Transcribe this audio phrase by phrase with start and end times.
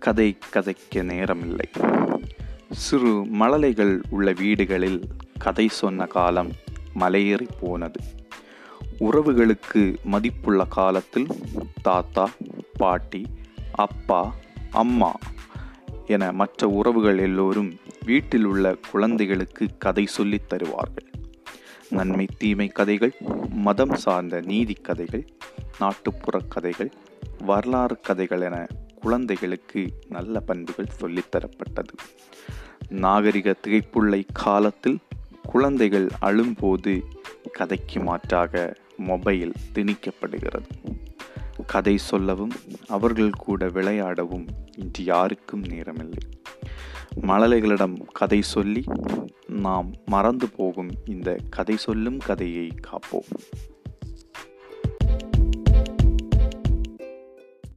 [0.00, 1.98] கதை கதைக்க நேரமில்லை.
[2.70, 5.08] சிறு மழலைகள் உள்ள வீடுகளில்
[5.38, 6.52] கதை சொன்ன காலம்
[6.94, 8.00] மலையேறி போனது.
[9.00, 11.26] உறவுகளுக்கு மதிப்புள்ள காலத்தில்
[11.82, 12.30] தாத்தா
[12.72, 13.26] பாட்டி
[13.72, 14.34] அப்பா
[14.70, 15.12] அம்மா
[16.06, 21.10] என மற்ற உறவுகள் எல்லோரும் வீட்டில் உள்ள குழந்தைகளுக்கு கதை சொல்லித் தருவார்கள்.
[21.90, 23.14] நன்மை தீமை கதைகள்
[23.48, 25.28] மதம் சார்ந்த நீதி கதைகள்
[25.78, 26.92] நாட்டுப்புற கதைகள்
[27.40, 28.66] வரலாறு கதைகள் என
[29.00, 31.94] குழந்தைகளுக்கு நல்ல பண்புகள் சொல்லித்தரப்பட்டது.
[32.88, 34.98] நாகரிக திகைப்புள்ள காலத்தில்
[35.42, 37.04] குழந்தைகள் அழும்போது
[37.52, 40.70] கதைக்கு மாற்றாக மொபைல் திணிக்கப்படுகிறது.
[41.66, 42.52] கதை சொல்லவும்
[42.88, 46.26] அவர்கள் கூட விளையாடவும் இன்று யாருக்கும் நேரமில்லை.
[47.20, 48.84] மழலைகளிடம் கதை சொல்லி
[49.46, 53.32] நாம் மறந்து போகும் இந்த கதை சொல்லும் கதையை காப்போம்.